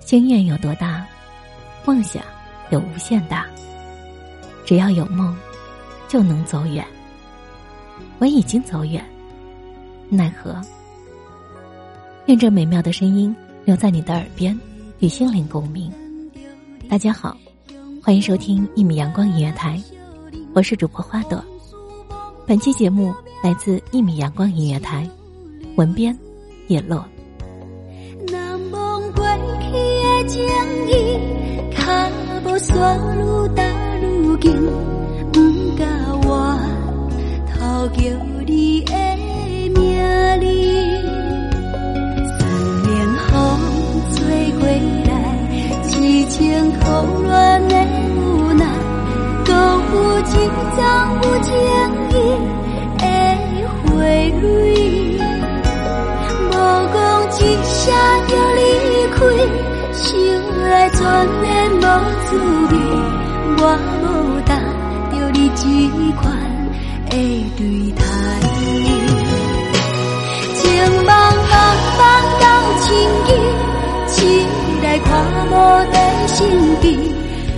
[0.00, 1.06] 心愿有多大，
[1.84, 2.22] 梦想
[2.70, 3.46] 有无限大。
[4.64, 5.36] 只要有梦，
[6.08, 6.82] 就能走远。
[8.18, 9.04] 我已经走远，
[10.08, 10.58] 奈何？
[12.24, 14.58] 愿这美妙的声音留在你的耳边，
[15.00, 15.92] 与心灵共鸣。
[16.94, 17.36] 大家好，
[18.00, 19.82] 欢迎收听一米阳光音乐台，
[20.54, 21.44] 我是主播花朵。
[22.46, 25.04] 本期节目来自一米阳光音乐台，
[25.74, 26.16] 文编
[26.68, 27.04] 叶落。
[75.04, 75.12] 看
[75.48, 75.52] 无
[75.92, 76.96] 在心机，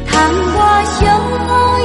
[0.07, 0.19] 通
[0.55, 0.59] 我
[0.99, 1.76] 伤好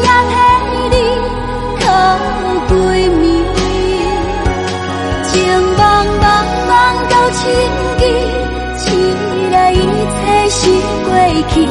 [11.50, 11.66] 去，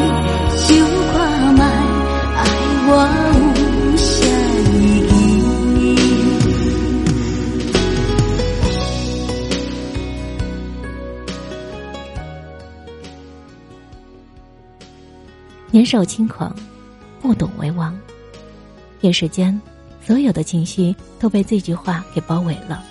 [0.56, 0.76] 想
[1.12, 1.64] 看卖
[2.36, 2.38] 爱
[2.86, 2.90] 我
[3.56, 3.62] 有
[3.96, 4.08] 啥
[4.72, 4.78] 意
[5.76, 5.78] 义？
[15.70, 16.54] 年少轻狂，
[17.20, 17.96] 不懂为王。
[19.00, 19.58] 一时间，
[20.04, 22.82] 所有的情绪都被这句话给包围了。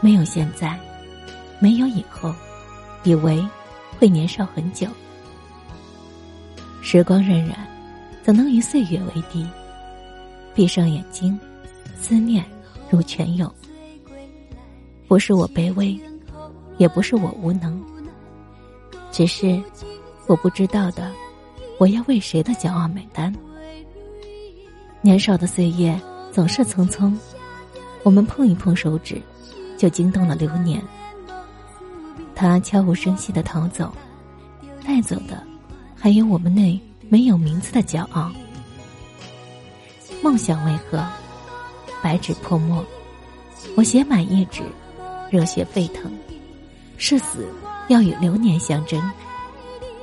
[0.00, 0.78] 没有现在，
[1.58, 2.32] 没有以后，
[3.02, 3.44] 以为
[3.98, 4.86] 会年少很久。
[6.80, 7.54] 时光荏苒，
[8.22, 9.46] 怎能与岁月为敌？
[10.54, 11.38] 闭上眼睛，
[12.00, 12.44] 思念
[12.88, 13.52] 如泉涌。
[15.06, 15.98] 不是我卑微，
[16.76, 17.82] 也不是我无能，
[19.10, 19.60] 只是
[20.26, 21.12] 我不知道的。
[21.78, 23.32] 我要为谁的骄傲买单？
[25.00, 25.98] 年少的岁月
[26.32, 27.16] 总是匆匆，
[28.02, 29.20] 我们碰一碰手指，
[29.76, 30.82] 就惊动了流年。
[32.34, 33.92] 他悄无声息的逃走，
[34.84, 35.42] 带走的
[35.98, 38.30] 还有我们那没有名字的骄傲。
[40.22, 41.04] 梦想为何？
[42.00, 42.84] 白纸泼墨，
[43.76, 44.62] 我写满一纸，
[45.30, 46.10] 热血沸腾，
[46.96, 47.48] 誓死
[47.88, 49.02] 要与流年相争。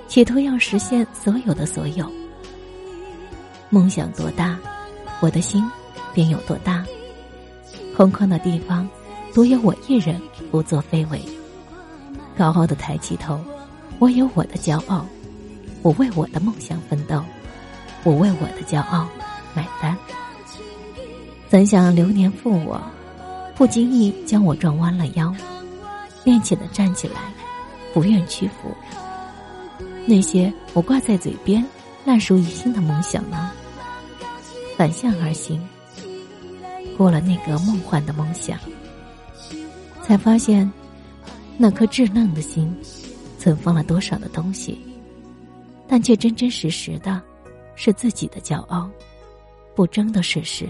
[0.08, 2.12] 企图要实现所有的所有，
[3.70, 4.60] 梦想多大，
[5.22, 5.64] 我的心
[6.14, 6.86] 便有多大。
[7.96, 8.88] 空旷的地方，
[9.34, 11.22] 独有我一人不作非为。
[12.38, 13.40] 高傲的抬起头，
[14.00, 15.06] 我有我的骄傲，
[15.86, 17.24] 我为我的梦想奋斗，
[18.04, 19.08] 我为我的骄傲
[19.54, 19.96] 买单。
[21.48, 22.82] 怎想流年负我，
[23.54, 25.32] 不经意将我撞弯了腰，
[26.24, 27.32] 踉跄的站起来，
[27.94, 28.76] 不愿屈服。
[30.08, 31.64] 那些我挂在嘴边、
[32.04, 33.52] 烂熟于心的梦想呢？
[34.76, 35.62] 反向而行，
[36.98, 38.58] 过了那个梦幻的梦想，
[40.02, 40.68] 才发现，
[41.60, 42.76] 那颗稚嫩的心，
[43.38, 44.82] 存放了多少的东西，
[45.88, 47.22] 但却真真实实的，
[47.76, 48.90] 是自己的骄傲，
[49.76, 50.68] 不争的事实。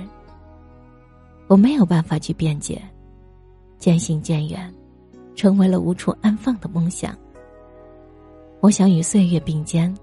[1.48, 2.82] 我没有办法去辩解，
[3.78, 4.74] 渐行渐远，
[5.36, 7.16] 成为了无处安放的梦想。
[8.62, 9.96] 我想与岁月并肩，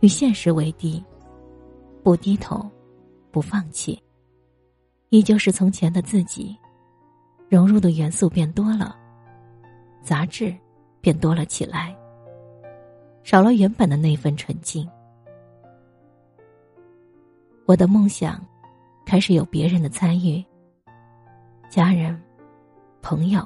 [0.00, 1.02] 与现实为敌，
[2.02, 2.70] 不低头，
[3.30, 3.98] 不放弃。
[5.08, 6.54] 依旧是从前的自己，
[7.48, 8.94] 融入的元素变多了，
[10.02, 10.54] 杂质
[11.00, 11.96] 变多了起来，
[13.26, 14.88] 少了原本的那份纯净。
[17.64, 18.40] 我的梦想
[19.04, 20.44] 开始有别人的参与，
[21.68, 22.16] 家人、
[23.02, 23.44] 朋友，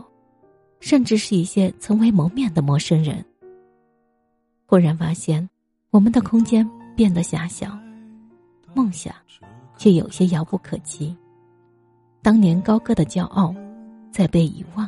[0.80, 3.24] 甚至是一些从未谋面的陌生人。
[4.66, 5.48] 忽然发现，
[5.88, 7.70] 我们的空间变得狭小，
[8.74, 9.14] 梦想
[9.78, 11.16] 却有些遥不可及。
[12.20, 13.54] 当年高歌的骄傲，
[14.12, 14.86] 在被遗忘。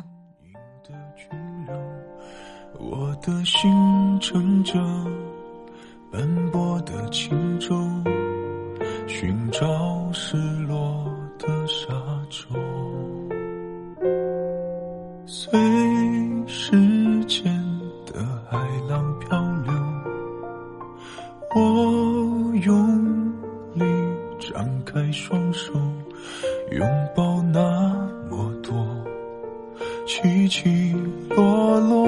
[2.91, 3.71] 我的心
[4.19, 4.73] 乘着
[6.11, 7.75] 斑驳的轻舟，
[9.07, 10.37] 寻找失
[10.67, 11.05] 落
[11.39, 11.93] 的沙
[12.29, 12.55] 洲。
[15.25, 15.59] 随
[16.45, 16.71] 时
[17.25, 17.51] 间
[18.05, 18.59] 的海
[18.89, 19.73] 浪漂流，
[21.55, 23.31] 我用
[23.73, 23.83] 力
[24.39, 25.73] 张开双手。
[26.71, 28.73] 拥抱那么多
[30.07, 30.91] 起起
[31.29, 32.07] 落落，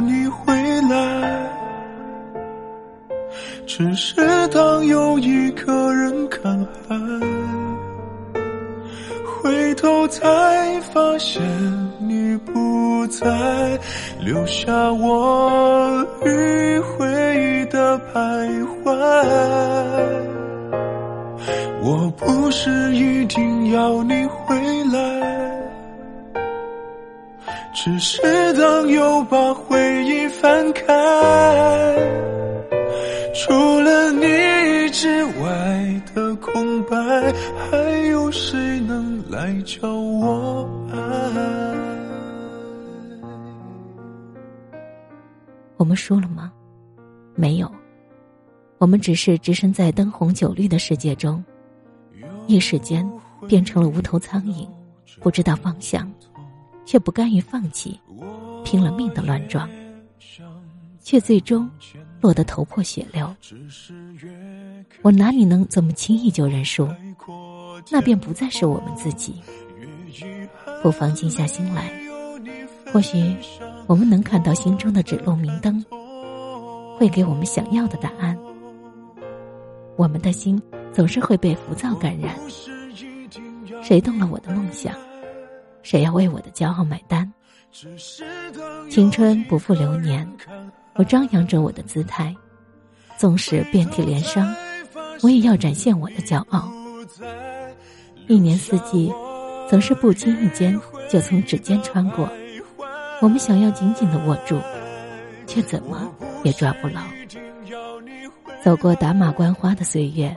[0.00, 1.50] 你回来，
[3.66, 4.16] 只是
[4.48, 6.58] 当有一个人看
[6.88, 6.96] 海。
[9.42, 10.22] 回头才
[10.92, 11.42] 发现
[11.98, 13.26] 你不在，
[14.20, 18.92] 留下我迂回的徘徊。
[21.82, 24.54] 我不是一定要你回
[24.92, 25.49] 来，
[27.82, 28.20] 只是
[28.52, 30.84] 当又把回忆翻开，
[33.34, 36.94] 除了你之外的空白，
[37.56, 37.78] 还
[38.08, 39.18] 有谁能？
[39.30, 40.98] 来教我爱。
[45.78, 46.52] 我们输了吗？
[47.34, 47.72] 没有，
[48.76, 51.42] 我们只是置身在灯红酒绿的世界中，
[52.46, 53.10] 一时间
[53.48, 54.68] 变成了无头苍蝇，
[55.22, 56.06] 不知道方向，
[56.84, 57.98] 却不甘于放弃，
[58.64, 59.68] 拼了命的乱撞，
[61.00, 61.70] 却最终
[62.20, 63.34] 落得头破血流。
[65.02, 66.88] 我哪里能这么轻易就认输？
[67.90, 69.34] 那便不再是我们自己。
[70.82, 71.90] 不妨静下心来，
[72.92, 73.34] 或许
[73.86, 75.84] 我们能看到心中的指路明灯，
[76.98, 78.36] 会给我们想要的答案。
[79.96, 80.60] 我们的心
[80.92, 82.34] 总是会被浮躁感染。
[83.82, 84.94] 谁动了我的梦想？
[85.82, 87.30] 谁要为我的骄傲买单？
[88.90, 90.28] 青春不负流年，
[90.94, 92.34] 我张扬着我的姿态，
[93.16, 94.52] 纵使遍体鳞伤，
[95.22, 96.70] 我也要展现我的骄傲。
[98.26, 99.12] 一年四季，
[99.68, 100.78] 总是不经意间
[101.08, 102.28] 就从指尖穿过。
[103.20, 104.58] 我们想要紧紧的握住，
[105.46, 106.10] 却怎么
[106.42, 107.02] 也抓不牢。
[108.62, 110.36] 走过打马观花的岁月，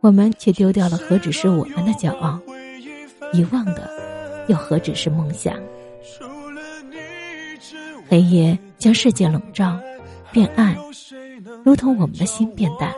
[0.00, 2.40] 我们却丢掉了何止是我们的骄傲，
[3.32, 3.90] 遗忘的
[4.48, 5.54] 又何止是梦想？
[8.08, 9.78] 黑夜将世界笼罩，
[10.32, 10.76] 变暗，
[11.64, 12.94] 如同我们的心变淡。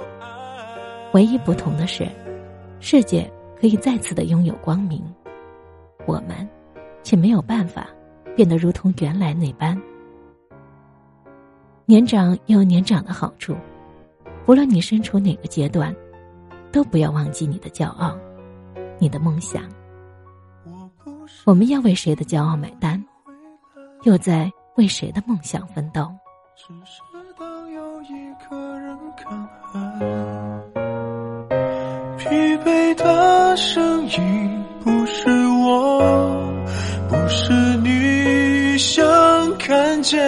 [1.12, 2.06] 唯一不同的是，
[2.80, 3.30] 世界。
[3.60, 5.02] 可以再次的拥有光明，
[6.06, 6.48] 我们
[7.02, 7.88] 却没有办法
[8.36, 9.76] 变得如同原来那般。
[11.86, 13.56] 年长有年长的好处，
[14.46, 15.92] 无论你身处哪个阶段，
[16.70, 18.16] 都不要忘记你的骄傲，
[19.00, 19.64] 你的梦想。
[21.44, 23.02] 我们要为谁的骄傲买单，
[24.02, 26.10] 又在为谁的梦想奋斗？
[26.56, 27.00] 只是
[27.38, 29.48] 当有一个人看
[32.18, 32.26] 疲
[32.64, 36.52] 惫的声音不是我，
[37.08, 39.02] 不是你想
[39.58, 40.18] 看见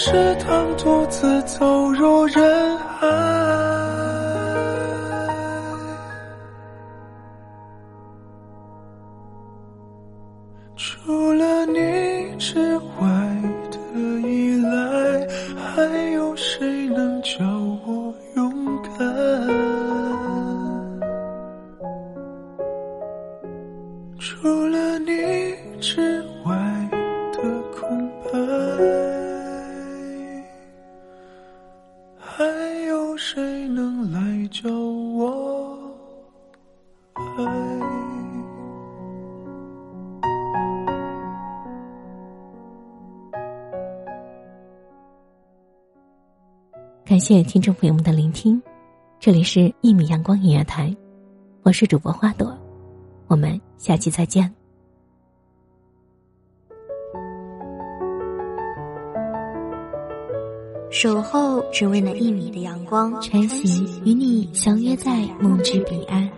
[0.00, 3.08] 是当独自走入人海。
[10.76, 13.08] 除了你之外
[13.72, 13.76] 的
[14.20, 15.26] 依赖，
[15.56, 16.77] 还有谁
[47.04, 48.60] 感谢听众朋友们的聆听
[49.20, 50.94] 这里是一米阳光音乐台
[51.62, 52.56] 我是主播花朵
[53.28, 54.52] 我们下期再见。
[60.90, 66.37] 守候只为那一米的阳光穿行与你相约在梦之彼岸。